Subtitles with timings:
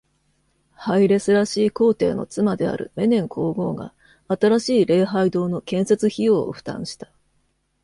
[0.73, 3.93] ハイレ・セラシー皇帝の妻であるメネン皇后が
[4.29, 7.11] 新しい礼拝堂の建設費用を負担した。